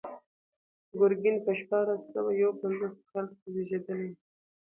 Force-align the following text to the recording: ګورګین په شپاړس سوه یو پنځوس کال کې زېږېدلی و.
ګورګین 0.97 1.37
په 1.45 1.51
شپاړس 1.59 2.01
سوه 2.13 2.31
یو 2.41 2.51
پنځوس 2.61 2.95
کال 3.09 3.25
کې 3.37 3.47
زېږېدلی 3.53 4.09
و. 4.13 4.17